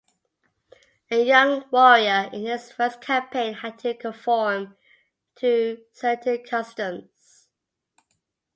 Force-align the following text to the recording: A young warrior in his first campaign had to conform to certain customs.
A 1.11 1.23
young 1.23 1.63
warrior 1.69 2.27
in 2.33 2.43
his 2.47 2.71
first 2.71 3.01
campaign 3.01 3.53
had 3.53 3.77
to 3.77 3.93
conform 3.93 4.75
to 5.35 5.83
certain 5.93 6.43
customs. 6.43 7.47